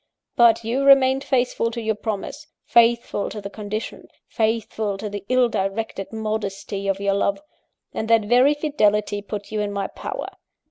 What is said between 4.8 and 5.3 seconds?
to the